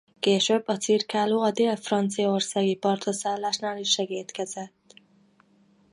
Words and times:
Később 0.19 0.63
a 0.67 0.77
cirkáló 0.77 1.41
a 1.41 1.51
Dél-franciaországi 1.51 2.75
partraszállásnál 2.75 3.77
is 3.77 3.89
segédkezett. 3.91 4.93